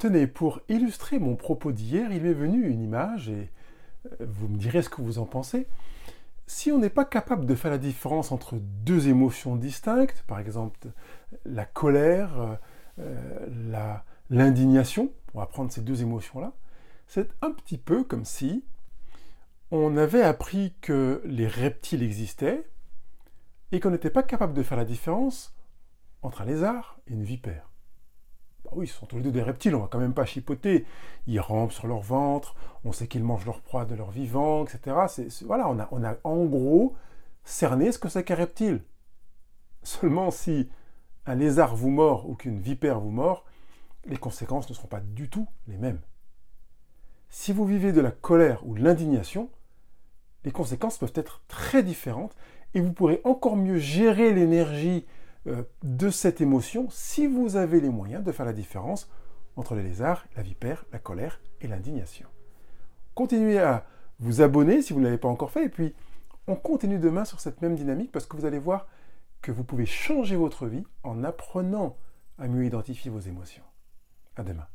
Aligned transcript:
Tenez, 0.00 0.26
pour 0.26 0.62
illustrer 0.70 1.18
mon 1.18 1.36
propos 1.36 1.72
d'hier, 1.72 2.10
il 2.10 2.22
m'est 2.22 2.32
venu 2.32 2.66
une 2.70 2.80
image 2.80 3.28
et 3.28 3.50
euh, 4.06 4.26
vous 4.26 4.48
me 4.48 4.56
direz 4.56 4.80
ce 4.80 4.88
que 4.88 5.02
vous 5.02 5.18
en 5.18 5.26
pensez. 5.26 5.66
Si 6.46 6.72
on 6.72 6.78
n'est 6.78 6.88
pas 6.88 7.04
capable 7.04 7.44
de 7.44 7.54
faire 7.54 7.70
la 7.70 7.76
différence 7.76 8.32
entre 8.32 8.56
deux 8.56 9.08
émotions 9.08 9.56
distinctes, 9.56 10.24
par 10.26 10.38
exemple 10.38 10.88
la 11.44 11.66
colère, 11.66 12.58
euh, 12.98 13.96
l'indignation, 14.30 15.12
on 15.34 15.40
va 15.40 15.44
prendre 15.44 15.70
ces 15.70 15.82
deux 15.82 16.00
émotions-là, 16.00 16.54
c'est 17.06 17.28
un 17.42 17.50
petit 17.50 17.76
peu 17.76 18.02
comme 18.02 18.24
si 18.24 18.64
on 19.70 19.98
avait 19.98 20.22
appris 20.22 20.72
que 20.80 21.20
les 21.26 21.46
reptiles 21.46 22.02
existaient 22.02 22.64
et 23.70 23.80
qu'on 23.80 23.90
n'était 23.90 24.08
pas 24.08 24.22
capable 24.22 24.54
de 24.54 24.62
faire 24.62 24.78
la 24.78 24.86
différence 24.86 25.54
entre 26.22 26.40
un 26.40 26.46
lézard 26.46 26.98
et 27.06 27.12
une 27.12 27.22
vipère. 27.22 27.69
Bah 28.70 28.76
oui, 28.76 28.86
ce 28.86 28.94
sont 28.94 29.06
tous 29.06 29.16
les 29.16 29.22
deux 29.22 29.32
des 29.32 29.42
reptiles, 29.42 29.74
on 29.74 29.80
va 29.80 29.88
quand 29.90 29.98
même 29.98 30.14
pas 30.14 30.24
chipoter. 30.24 30.86
Ils 31.26 31.40
rampent 31.40 31.72
sur 31.72 31.86
leur 31.86 32.00
ventre, 32.00 32.54
on 32.84 32.92
sait 32.92 33.08
qu'ils 33.08 33.24
mangent 33.24 33.46
leur 33.46 33.60
proie 33.60 33.84
de 33.84 33.94
leur 33.94 34.10
vivant, 34.10 34.64
etc. 34.64 34.96
voilà, 35.44 35.68
on 35.68 35.78
a, 35.80 35.88
on 35.92 36.04
en 36.24 36.44
gros 36.44 36.94
cerné 37.44 37.90
ce 37.92 37.98
que 37.98 38.08
c'est 38.08 38.24
qu'un 38.24 38.36
reptile. 38.36 38.82
Seulement 39.82 40.30
si 40.30 40.68
un 41.26 41.34
lézard 41.34 41.74
vous 41.74 41.90
mord 41.90 42.28
ou 42.28 42.34
qu'une 42.34 42.60
vipère 42.60 43.00
vous 43.00 43.10
mord, 43.10 43.44
les 44.06 44.16
conséquences 44.16 44.68
ne 44.68 44.74
seront 44.74 44.88
pas 44.88 45.00
du 45.00 45.28
tout 45.28 45.46
les 45.66 45.76
mêmes. 45.76 46.00
Si 47.28 47.52
vous 47.52 47.64
vivez 47.64 47.92
de 47.92 48.00
la 48.00 48.10
colère 48.10 48.66
ou 48.66 48.74
de 48.74 48.82
l'indignation, 48.82 49.50
les 50.44 50.52
conséquences 50.52 50.98
peuvent 50.98 51.12
être 51.14 51.42
très 51.48 51.82
différentes 51.82 52.34
et 52.74 52.80
vous 52.80 52.92
pourrez 52.92 53.20
encore 53.24 53.56
mieux 53.56 53.78
gérer 53.78 54.32
l'énergie 54.32 55.06
de 55.46 56.10
cette 56.10 56.40
émotion 56.40 56.88
si 56.90 57.26
vous 57.26 57.56
avez 57.56 57.80
les 57.80 57.88
moyens 57.88 58.22
de 58.24 58.32
faire 58.32 58.46
la 58.46 58.52
différence 58.52 59.10
entre 59.56 59.74
les 59.74 59.82
lézards, 59.82 60.26
la 60.36 60.42
vipère, 60.42 60.84
la 60.92 60.98
colère 60.98 61.40
et 61.60 61.66
l'indignation. 61.66 62.28
Continuez 63.14 63.58
à 63.58 63.86
vous 64.18 64.42
abonner 64.42 64.82
si 64.82 64.92
vous 64.92 65.00
ne 65.00 65.04
l'avez 65.06 65.18
pas 65.18 65.28
encore 65.28 65.50
fait 65.50 65.64
et 65.64 65.68
puis 65.68 65.94
on 66.46 66.56
continue 66.56 66.98
demain 66.98 67.24
sur 67.24 67.40
cette 67.40 67.62
même 67.62 67.74
dynamique 67.74 68.12
parce 68.12 68.26
que 68.26 68.36
vous 68.36 68.44
allez 68.44 68.58
voir 68.58 68.86
que 69.40 69.52
vous 69.52 69.64
pouvez 69.64 69.86
changer 69.86 70.36
votre 70.36 70.66
vie 70.66 70.84
en 71.02 71.24
apprenant 71.24 71.96
à 72.38 72.48
mieux 72.48 72.64
identifier 72.64 73.10
vos 73.10 73.20
émotions. 73.20 73.64
À 74.36 74.42
demain. 74.42 74.66